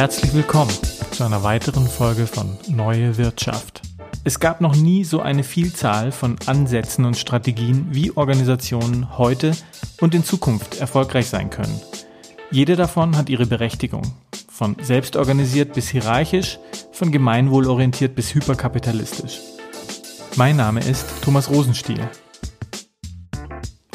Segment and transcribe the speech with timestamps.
[0.00, 0.72] Herzlich willkommen
[1.10, 3.82] zu einer weiteren Folge von Neue Wirtschaft.
[4.24, 9.54] Es gab noch nie so eine Vielzahl von Ansätzen und Strategien, wie Organisationen heute
[10.00, 11.78] und in Zukunft erfolgreich sein können.
[12.50, 14.14] Jede davon hat ihre Berechtigung.
[14.50, 16.58] Von selbstorganisiert bis hierarchisch,
[16.92, 19.38] von gemeinwohlorientiert bis hyperkapitalistisch.
[20.34, 22.08] Mein Name ist Thomas Rosenstiel.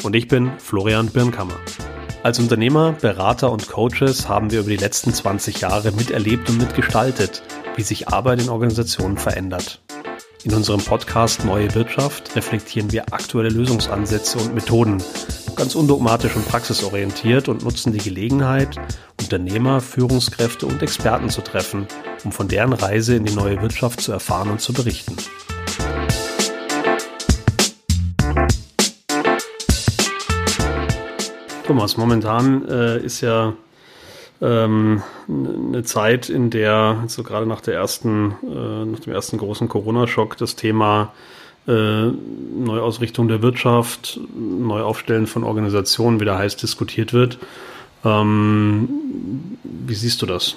[0.04, 1.56] Und ich bin Florian Birnkammer.
[2.22, 7.42] Als Unternehmer, Berater und Coaches haben wir über die letzten 20 Jahre miterlebt und mitgestaltet,
[7.76, 9.80] wie sich Arbeit in Organisationen verändert.
[10.44, 15.02] In unserem Podcast Neue Wirtschaft reflektieren wir aktuelle Lösungsansätze und Methoden,
[15.56, 18.76] ganz undogmatisch und praxisorientiert und nutzen die Gelegenheit,
[19.20, 21.86] Unternehmer, Führungskräfte und Experten zu treffen,
[22.24, 25.16] um von deren Reise in die neue Wirtschaft zu erfahren und zu berichten.
[31.66, 33.54] Thomas, momentan äh, ist ja
[34.40, 39.68] ähm, eine Zeit, in der so gerade nach der ersten, äh, nach dem ersten großen
[39.68, 41.12] Corona-Schock das Thema
[41.66, 47.38] äh, Neuausrichtung der Wirtschaft, Neuaufstellen von Organisationen wieder heiß diskutiert wird.
[48.04, 48.88] Ähm,
[49.64, 50.56] wie siehst du das?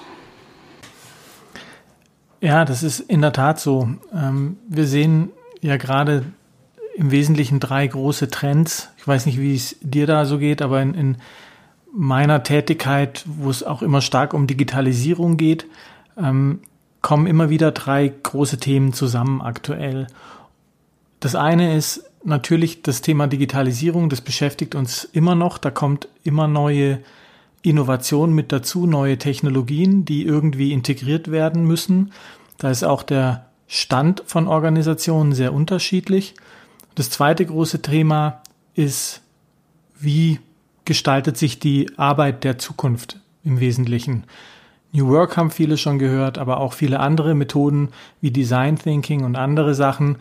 [2.39, 3.89] Ja, das ist in der Tat so.
[4.13, 6.25] Ähm, wir sehen ja gerade
[7.00, 8.89] im Wesentlichen drei große Trends.
[8.97, 11.17] Ich weiß nicht, wie es dir da so geht, aber in, in
[11.94, 15.66] meiner Tätigkeit, wo es auch immer stark um Digitalisierung geht,
[16.17, 16.59] ähm,
[17.02, 20.08] kommen immer wieder drei große Themen zusammen aktuell.
[21.22, 25.58] Das eine ist natürlich das Thema Digitalisierung, das beschäftigt uns immer noch.
[25.58, 27.00] Da kommt immer neue
[27.61, 32.11] Innovation mit dazu, neue Technologien, die irgendwie integriert werden müssen.
[32.58, 36.36] Da ist auch der Stand von Organisationen sehr unterschiedlich.
[37.00, 38.42] Das zweite große Thema
[38.73, 39.22] ist,
[39.97, 40.42] wie
[40.83, 44.25] gestaltet sich die Arbeit der Zukunft im Wesentlichen.
[44.92, 47.88] New Work haben viele schon gehört, aber auch viele andere Methoden
[48.20, 50.17] wie Design Thinking und andere Sachen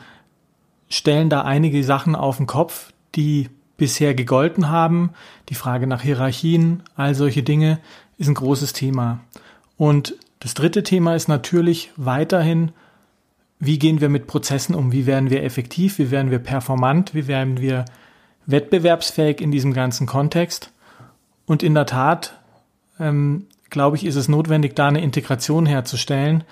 [0.89, 5.11] stellen da einige Sachen auf den Kopf, die bisher gegolten haben.
[5.49, 7.81] Die Frage nach Hierarchien, all solche Dinge
[8.19, 9.19] ist ein großes Thema.
[9.77, 12.71] Und das dritte Thema ist natürlich weiterhin
[13.61, 17.27] wie gehen wir mit Prozessen um, wie werden wir effektiv, wie werden wir performant, wie
[17.27, 17.85] werden wir
[18.47, 20.73] wettbewerbsfähig in diesem ganzen Kontext.
[21.47, 22.39] Und in der Tat,
[23.01, 26.45] ähm, glaube ich, ist es notwendig, da eine Integration herzustellen.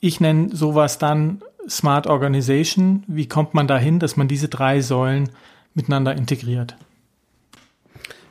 [0.00, 3.04] Ich nenne sowas dann Smart Organization.
[3.06, 5.30] Wie kommt man dahin, dass man diese drei Säulen
[5.74, 6.76] miteinander integriert?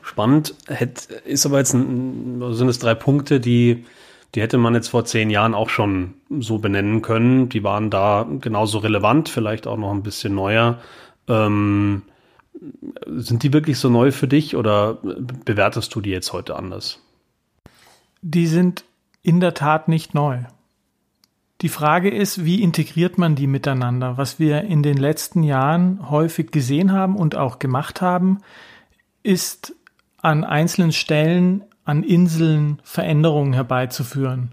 [0.02, 0.54] Spannend.
[1.24, 3.84] Ist aber jetzt ein, sind es drei Punkte, die
[4.34, 7.48] die hätte man jetzt vor zehn Jahren auch schon so benennen können.
[7.48, 10.80] Die waren da genauso relevant, vielleicht auch noch ein bisschen neuer.
[11.28, 12.02] Ähm,
[13.06, 14.98] sind die wirklich so neu für dich oder
[15.44, 17.00] bewertest du die jetzt heute anders?
[18.22, 18.84] Die sind
[19.22, 20.40] in der Tat nicht neu.
[21.60, 24.18] Die Frage ist, wie integriert man die miteinander?
[24.18, 28.40] Was wir in den letzten Jahren häufig gesehen haben und auch gemacht haben,
[29.22, 29.74] ist
[30.20, 34.52] an einzelnen Stellen an Inseln Veränderungen herbeizuführen.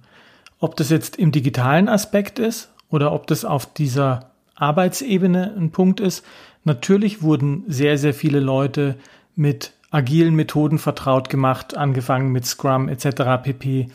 [0.60, 6.00] Ob das jetzt im digitalen Aspekt ist oder ob das auf dieser Arbeitsebene ein Punkt
[6.00, 6.24] ist.
[6.64, 8.96] Natürlich wurden sehr, sehr viele Leute
[9.36, 13.44] mit agilen Methoden vertraut gemacht, angefangen mit Scrum etc.
[13.44, 13.88] pp.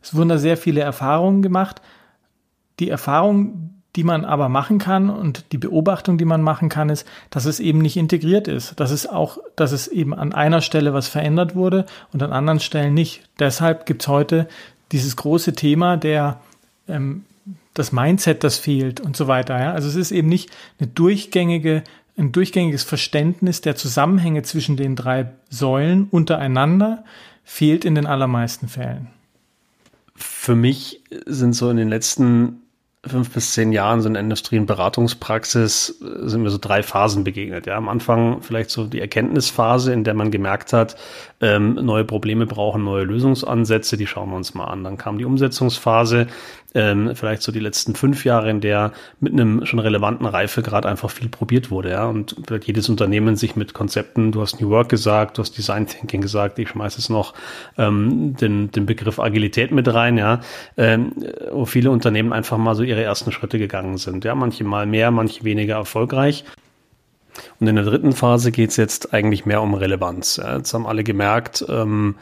[0.00, 1.82] Es wurden da sehr viele Erfahrungen gemacht.
[2.78, 3.61] Die Erfahrung,
[3.96, 7.60] die man aber machen kann und die Beobachtung, die man machen kann, ist, dass es
[7.60, 8.80] eben nicht integriert ist.
[8.80, 12.60] Dass es auch, dass es eben an einer Stelle was verändert wurde und an anderen
[12.60, 13.22] Stellen nicht.
[13.38, 14.48] Deshalb gibt's heute
[14.92, 16.40] dieses große Thema der
[16.88, 17.24] ähm,
[17.74, 19.58] das Mindset, das fehlt und so weiter.
[19.58, 19.72] Ja?
[19.72, 21.82] Also es ist eben nicht eine durchgängige,
[22.16, 27.04] ein durchgängiges Verständnis der Zusammenhänge zwischen den drei Säulen untereinander
[27.44, 29.08] fehlt in den allermeisten Fällen.
[30.14, 32.62] Für mich sind so in den letzten
[33.04, 36.82] fünf bis zehn Jahren so in der Industrie- und Beratungspraxis äh, sind mir so drei
[36.82, 37.66] Phasen begegnet.
[37.66, 40.96] Ja, am Anfang vielleicht so die Erkenntnisphase, in der man gemerkt hat,
[41.40, 44.84] ähm, neue Probleme brauchen neue Lösungsansätze, die schauen wir uns mal an.
[44.84, 46.28] Dann kam die Umsetzungsphase,
[46.74, 51.10] ähm, vielleicht so die letzten fünf Jahre, in der mit einem schon relevanten Reifegrad einfach
[51.10, 52.06] viel probiert wurde, ja.
[52.06, 56.20] Und jedes Unternehmen sich mit Konzepten, du hast New Work gesagt, du hast Design Thinking
[56.20, 57.34] gesagt, ich schmeiße es noch
[57.76, 60.40] ähm, den, den Begriff Agilität mit rein, ja,
[60.76, 61.12] ähm,
[61.50, 64.24] wo viele Unternehmen einfach mal so ihre ersten Schritte gegangen sind.
[64.24, 66.44] Ja, manche mal mehr, manche weniger erfolgreich.
[67.60, 70.36] Und in der dritten Phase geht es jetzt eigentlich mehr um Relevanz.
[70.36, 70.56] Ja.
[70.56, 72.16] Jetzt haben alle gemerkt, ähm,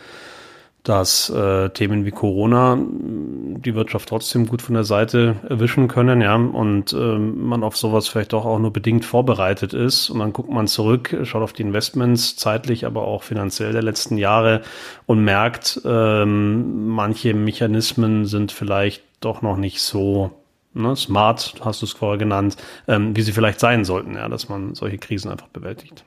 [0.83, 6.35] dass äh, Themen wie Corona die Wirtschaft trotzdem gut von der Seite erwischen können, ja,
[6.37, 10.09] und ähm, man auf sowas vielleicht doch auch nur bedingt vorbereitet ist.
[10.09, 14.17] Und dann guckt man zurück, schaut auf die Investments zeitlich, aber auch finanziell der letzten
[14.17, 14.63] Jahre
[15.05, 20.40] und merkt, ähm, manche Mechanismen sind vielleicht doch noch nicht so
[20.75, 22.57] ne, smart, hast du es vorher genannt,
[22.89, 26.05] ähm, wie sie vielleicht sein sollten, ja, dass man solche Krisen einfach bewältigt.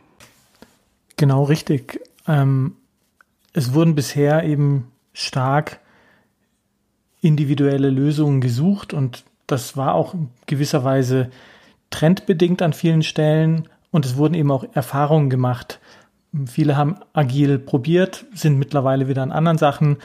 [1.18, 2.02] Genau richtig.
[2.28, 2.76] Ähm,
[3.54, 5.80] es wurden bisher eben stark
[7.22, 11.30] individuelle Lösungen gesucht und das war auch in gewisser Weise
[11.90, 15.80] trendbedingt an vielen Stellen und es wurden eben auch Erfahrungen gemacht.
[16.48, 19.98] Viele haben agil probiert, sind mittlerweile wieder an anderen Sachen.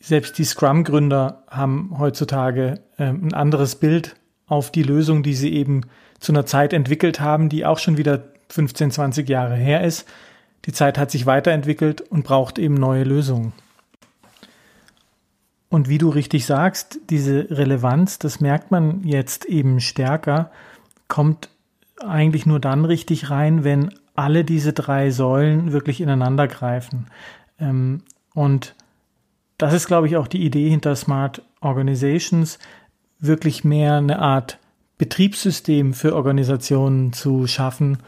[0.00, 4.16] Selbst die Scrum-Gründer haben heutzutage äh, ein anderes Bild
[4.46, 5.82] auf die Lösung, die sie eben
[6.20, 10.08] zu einer Zeit entwickelt haben, die auch schon wieder 15, 20 Jahre her ist.
[10.64, 13.52] Die Zeit hat sich weiterentwickelt und braucht eben neue Lösungen.
[15.68, 20.50] Und wie du richtig sagst, diese Relevanz, das merkt man jetzt eben stärker,
[21.08, 21.50] kommt
[22.00, 27.06] eigentlich nur dann richtig rein, wenn alle diese drei Säulen wirklich ineinander greifen.
[27.60, 28.02] Ähm,
[28.34, 28.74] und
[29.58, 32.58] das ist, glaube ich, auch die Idee hinter Smart Organizations,
[33.18, 34.58] wirklich mehr eine Art
[34.96, 37.98] Betriebssystem für Organisationen zu schaffen,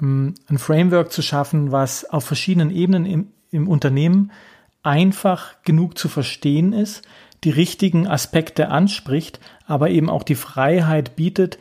[0.00, 4.32] ähm, ein Framework zu schaffen, was auf verschiedenen Ebenen im, im Unternehmen
[4.82, 7.02] einfach genug zu verstehen ist,
[7.44, 11.58] die richtigen Aspekte anspricht, aber eben auch die Freiheit bietet,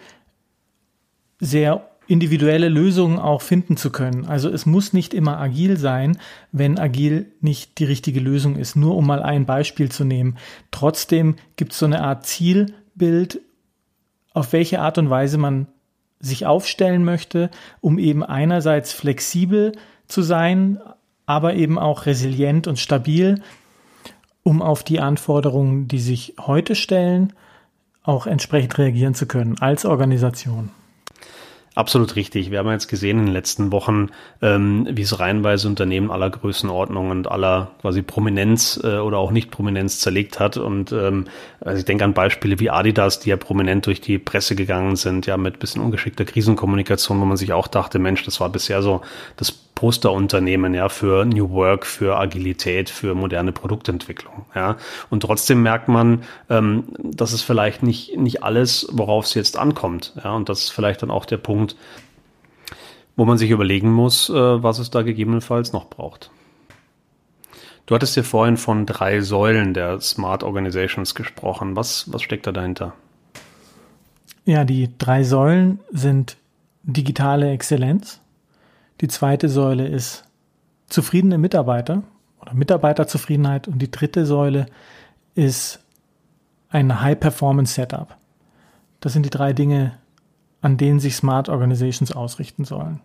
[1.39, 4.25] sehr individuelle Lösungen auch finden zu können.
[4.25, 6.17] Also es muss nicht immer agil sein,
[6.51, 8.75] wenn agil nicht die richtige Lösung ist.
[8.75, 10.37] Nur um mal ein Beispiel zu nehmen.
[10.71, 13.39] Trotzdem gibt es so eine Art Zielbild,
[14.33, 15.67] auf welche Art und Weise man
[16.19, 17.49] sich aufstellen möchte,
[17.79, 19.71] um eben einerseits flexibel
[20.07, 20.79] zu sein,
[21.25, 23.41] aber eben auch resilient und stabil,
[24.43, 27.31] um auf die Anforderungen, die sich heute stellen,
[28.03, 30.71] auch entsprechend reagieren zu können als Organisation.
[31.73, 32.51] Absolut richtig.
[32.51, 34.09] Wir haben jetzt gesehen in den letzten Wochen,
[34.41, 39.99] ähm, wie es reihenweise Unternehmen aller Größenordnung und aller quasi Prominenz äh, oder auch Nicht-Prominenz
[39.99, 40.57] zerlegt hat.
[40.57, 41.27] Und ähm,
[41.61, 45.27] also ich denke an Beispiele wie Adidas, die ja prominent durch die Presse gegangen sind,
[45.27, 48.99] ja mit bisschen ungeschickter Krisenkommunikation, wo man sich auch dachte, Mensch, das war bisher so
[49.37, 54.77] das Posterunternehmen, ja, für New Work, für Agilität, für moderne Produktentwicklung, ja.
[55.09, 60.13] Und trotzdem merkt man, ähm, das ist vielleicht nicht, nicht alles, worauf es jetzt ankommt,
[60.23, 60.35] ja.
[60.35, 61.75] Und das ist vielleicht dann auch der Punkt,
[63.15, 66.29] wo man sich überlegen muss, äh, was es da gegebenenfalls noch braucht.
[67.87, 71.75] Du hattest ja vorhin von drei Säulen der Smart Organizations gesprochen.
[71.75, 72.93] Was, was steckt da dahinter?
[74.45, 76.37] Ja, die drei Säulen sind
[76.83, 78.20] digitale Exzellenz,
[79.01, 80.23] die zweite Säule ist
[80.87, 82.03] zufriedene Mitarbeiter
[82.39, 83.67] oder Mitarbeiterzufriedenheit.
[83.67, 84.67] Und die dritte Säule
[85.35, 85.83] ist
[86.69, 88.15] ein High-Performance-Setup.
[88.99, 89.93] Das sind die drei Dinge,
[90.61, 93.01] an denen sich Smart Organizations ausrichten sollen.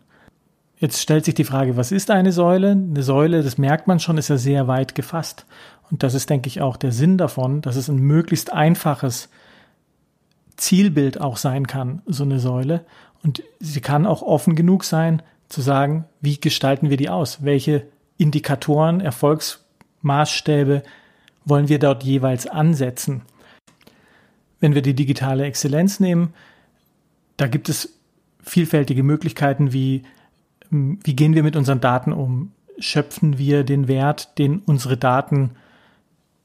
[0.78, 2.72] Jetzt stellt sich die Frage, was ist eine Säule?
[2.72, 5.46] Eine Säule, das merkt man schon, ist ja sehr weit gefasst.
[5.90, 9.30] Und das ist, denke ich, auch der Sinn davon, dass es ein möglichst einfaches
[10.56, 12.84] Zielbild auch sein kann, so eine Säule.
[13.22, 17.44] Und sie kann auch offen genug sein, zu sagen, wie gestalten wir die aus?
[17.44, 17.86] Welche
[18.18, 20.82] Indikatoren, Erfolgsmaßstäbe
[21.44, 23.22] wollen wir dort jeweils ansetzen?
[24.60, 26.34] Wenn wir die digitale Exzellenz nehmen,
[27.36, 27.98] da gibt es
[28.42, 30.02] vielfältige Möglichkeiten, wie,
[30.70, 32.52] wie gehen wir mit unseren Daten um?
[32.78, 35.52] Schöpfen wir den Wert, den unsere Daten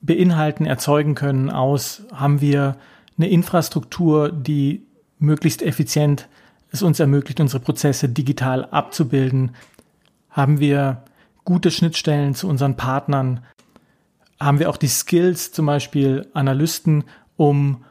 [0.01, 2.03] beinhalten, erzeugen können aus?
[2.13, 2.77] Haben wir
[3.17, 4.85] eine Infrastruktur, die
[5.19, 6.27] möglichst effizient
[6.71, 9.51] es uns ermöglicht, unsere Prozesse digital abzubilden?
[10.29, 11.03] Haben wir
[11.43, 13.41] gute Schnittstellen zu unseren Partnern?
[14.39, 17.03] Haben wir auch die Skills, zum Beispiel Analysten,
[17.37, 17.83] um,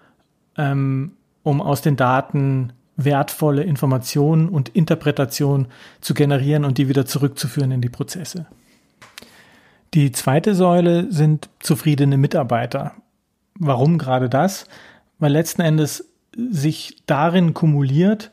[0.57, 5.69] ähm, um aus den Daten wertvolle Informationen und Interpretationen
[6.01, 8.47] zu generieren und die wieder zurückzuführen in die Prozesse?
[9.95, 12.95] Die zweite Säule sind zufriedene Mitarbeiter.
[13.59, 14.67] Warum gerade das?
[15.19, 18.31] Weil letzten Endes sich darin kumuliert,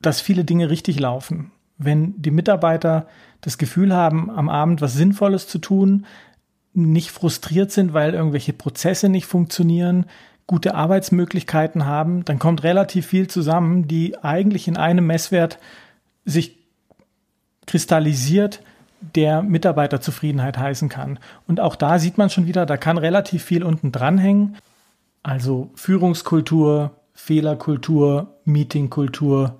[0.00, 1.52] dass viele Dinge richtig laufen.
[1.78, 3.06] Wenn die Mitarbeiter
[3.40, 6.06] das Gefühl haben, am Abend was Sinnvolles zu tun,
[6.72, 10.06] nicht frustriert sind, weil irgendwelche Prozesse nicht funktionieren,
[10.46, 15.58] gute Arbeitsmöglichkeiten haben, dann kommt relativ viel zusammen, die eigentlich in einem Messwert
[16.24, 16.58] sich
[17.66, 18.60] kristallisiert,
[19.14, 21.18] der Mitarbeiterzufriedenheit heißen kann.
[21.46, 24.56] Und auch da sieht man schon wieder, da kann relativ viel unten dranhängen.
[25.22, 29.58] Also Führungskultur, Fehlerkultur, Meetingkultur,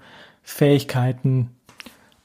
[0.50, 1.50] Fähigkeiten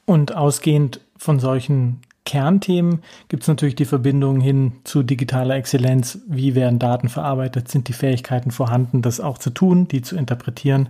[0.05, 6.20] und ausgehend von solchen Kernthemen gibt es natürlich die Verbindung hin zu digitaler Exzellenz.
[6.27, 7.70] Wie werden Daten verarbeitet?
[7.70, 10.89] Sind die Fähigkeiten vorhanden, das auch zu tun, die zu interpretieren?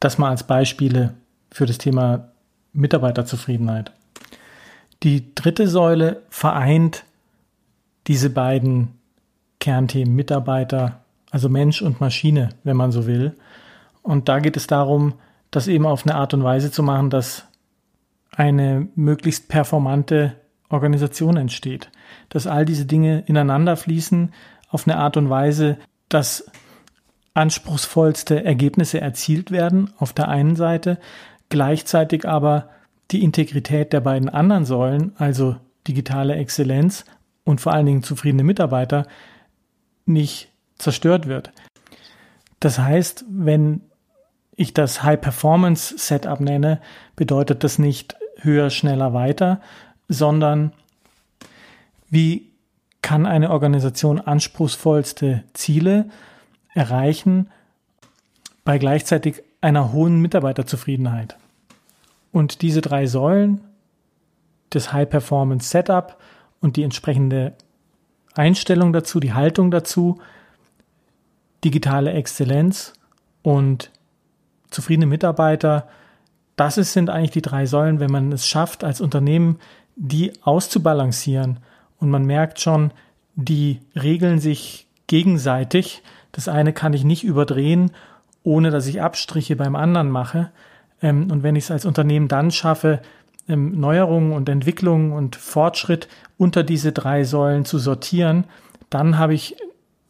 [0.00, 1.14] Das mal als Beispiele
[1.50, 2.28] für das Thema
[2.72, 3.92] Mitarbeiterzufriedenheit.
[5.02, 7.04] Die dritte Säule vereint
[8.06, 8.94] diese beiden
[9.60, 11.00] Kernthemen Mitarbeiter,
[11.30, 13.34] also Mensch und Maschine, wenn man so will.
[14.02, 15.12] Und da geht es darum,
[15.50, 17.46] das eben auf eine Art und Weise zu machen, dass
[18.30, 20.34] eine möglichst performante
[20.68, 21.90] Organisation entsteht.
[22.28, 24.32] Dass all diese Dinge ineinander fließen
[24.68, 25.78] auf eine Art und Weise,
[26.08, 26.50] dass
[27.34, 30.98] anspruchsvollste Ergebnisse erzielt werden auf der einen Seite,
[31.48, 32.70] gleichzeitig aber
[33.10, 37.04] die Integrität der beiden anderen Säulen, also digitale Exzellenz
[37.44, 39.06] und vor allen Dingen zufriedene Mitarbeiter,
[40.04, 41.52] nicht zerstört wird.
[42.60, 43.82] Das heißt, wenn
[44.58, 46.80] ich das High-Performance-Setup nenne,
[47.14, 49.60] bedeutet das nicht höher, schneller, weiter,
[50.08, 50.72] sondern
[52.10, 52.50] wie
[53.00, 56.08] kann eine Organisation anspruchsvollste Ziele
[56.74, 57.50] erreichen
[58.64, 61.36] bei gleichzeitig einer hohen Mitarbeiterzufriedenheit.
[62.32, 63.60] Und diese drei Säulen,
[64.70, 66.18] das High-Performance-Setup
[66.60, 67.52] und die entsprechende
[68.34, 70.20] Einstellung dazu, die Haltung dazu,
[71.62, 72.92] digitale Exzellenz
[73.42, 73.92] und
[74.70, 75.88] zufriedene Mitarbeiter,
[76.56, 79.58] das ist, sind eigentlich die drei Säulen, wenn man es schafft, als Unternehmen
[79.96, 81.58] die auszubalancieren
[81.98, 82.92] und man merkt schon,
[83.34, 86.02] die regeln sich gegenseitig.
[86.32, 87.92] Das eine kann ich nicht überdrehen,
[88.42, 90.50] ohne dass ich Abstriche beim anderen mache.
[91.02, 93.00] Ähm, und wenn ich es als Unternehmen dann schaffe,
[93.48, 98.44] ähm, Neuerungen und Entwicklungen und Fortschritt unter diese drei Säulen zu sortieren,
[98.90, 99.56] dann habe ich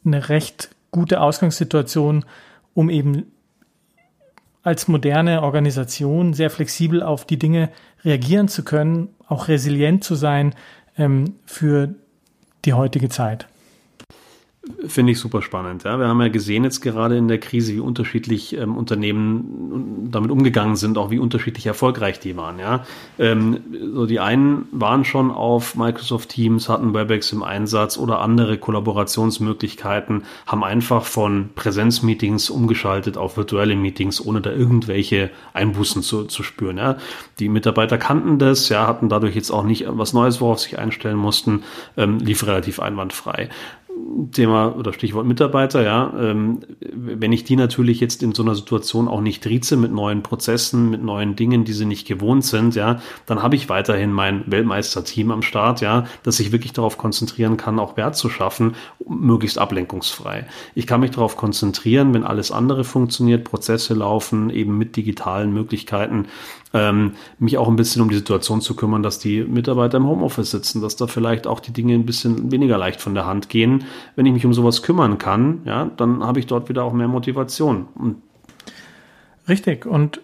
[0.05, 2.25] eine recht gute Ausgangssituation,
[2.73, 3.31] um eben
[4.69, 7.69] als moderne Organisation sehr flexibel auf die Dinge
[8.05, 10.53] reagieren zu können, auch resilient zu sein
[10.97, 11.95] ähm, für
[12.65, 13.48] die heutige Zeit.
[14.87, 15.85] Finde ich super spannend.
[15.85, 15.97] Ja.
[15.99, 20.75] Wir haben ja gesehen jetzt gerade in der Krise, wie unterschiedlich ähm, Unternehmen damit umgegangen
[20.75, 22.59] sind, auch wie unterschiedlich erfolgreich die waren.
[22.59, 22.83] Ja.
[23.17, 23.61] Ähm,
[23.93, 30.23] so die einen waren schon auf Microsoft Teams, hatten Webex im Einsatz oder andere Kollaborationsmöglichkeiten,
[30.45, 36.77] haben einfach von Präsenzmeetings umgeschaltet auf virtuelle Meetings, ohne da irgendwelche Einbußen zu, zu spüren.
[36.77, 36.97] Ja.
[37.39, 41.17] Die Mitarbeiter kannten das, ja, hatten dadurch jetzt auch nicht was Neues, worauf sich einstellen
[41.17, 41.63] mussten,
[41.95, 43.49] ähm, lief relativ einwandfrei.
[44.31, 49.07] Thema oder Stichwort Mitarbeiter, ja, ähm, wenn ich die natürlich jetzt in so einer Situation
[49.07, 53.01] auch nicht trieze mit neuen Prozessen, mit neuen Dingen, die sie nicht gewohnt sind, ja,
[53.25, 57.79] dann habe ich weiterhin mein Weltmeisterteam am Start, ja, das sich wirklich darauf konzentrieren kann,
[57.79, 58.75] auch Wert zu schaffen,
[59.07, 60.45] möglichst ablenkungsfrei.
[60.75, 66.27] Ich kann mich darauf konzentrieren, wenn alles andere funktioniert, Prozesse laufen, eben mit digitalen Möglichkeiten,
[66.73, 70.51] ähm, mich auch ein bisschen um die Situation zu kümmern, dass die Mitarbeiter im Homeoffice
[70.51, 73.85] sitzen, dass da vielleicht auch die Dinge ein bisschen weniger leicht von der Hand gehen.
[74.15, 77.07] Wenn ich mich um sowas kümmern kann, ja, dann habe ich dort wieder auch mehr
[77.07, 77.87] Motivation.
[77.95, 78.17] Und
[79.47, 79.87] Richtig.
[79.87, 80.21] Und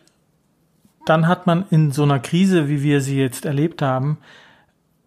[1.06, 4.18] dann hat man in so einer Krise, wie wir sie jetzt erlebt haben,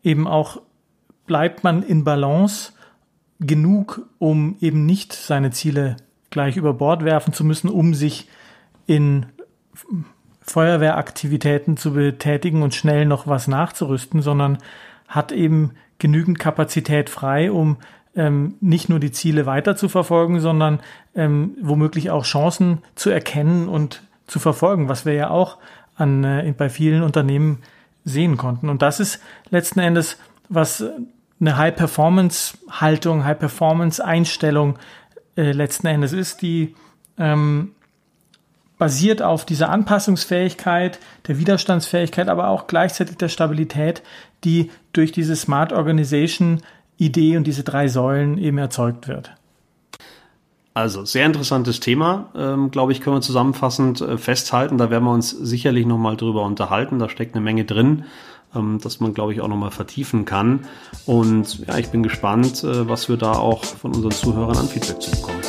[0.02, 0.61] eben auch
[1.26, 2.73] bleibt man in Balance
[3.38, 5.97] genug, um eben nicht seine Ziele
[6.30, 8.28] gleich über Bord werfen zu müssen, um sich
[8.87, 9.26] in
[10.50, 14.59] Feuerwehraktivitäten zu betätigen und schnell noch was nachzurüsten, sondern
[15.07, 17.78] hat eben genügend Kapazität frei, um
[18.14, 20.81] ähm, nicht nur die Ziele weiter zu verfolgen, sondern
[21.14, 25.59] ähm, womöglich auch Chancen zu erkennen und zu verfolgen, was wir ja auch
[25.97, 27.59] an, äh, bei vielen Unternehmen
[28.05, 28.69] sehen konnten.
[28.69, 30.85] Und das ist letzten Endes, was
[31.40, 34.78] eine High-Performance-Haltung, High-Performance-Einstellung
[35.37, 36.75] äh, letzten Endes ist, die
[37.19, 37.73] ähm,
[38.79, 44.03] basiert auf dieser Anpassungsfähigkeit, der Widerstandsfähigkeit, aber auch gleichzeitig der Stabilität,
[44.45, 46.63] die durch diese Smart Organization
[46.97, 49.33] Idee und diese drei Säulen eben erzeugt wird.
[50.75, 54.79] Also sehr interessantes Thema, ähm, glaube ich, können wir zusammenfassend äh, festhalten.
[54.79, 57.01] Da werden wir uns sicherlich nochmal drüber unterhalten.
[57.01, 58.05] Da steckt eine Menge drin,
[58.55, 60.67] ähm, dass man, glaube ich, auch nochmal vertiefen kann.
[61.05, 65.01] Und ja, ich bin gespannt, äh, was wir da auch von unseren Zuhörern an Feedback
[65.01, 65.41] zu bekommen.